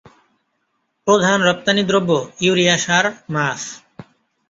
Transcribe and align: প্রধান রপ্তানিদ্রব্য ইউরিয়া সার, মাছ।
প্রধান 1.07 1.37
রপ্তানিদ্রব্য 1.41 2.11
ইউরিয়া 2.41 2.75
সার, 2.77 3.05
মাছ। 3.29 3.59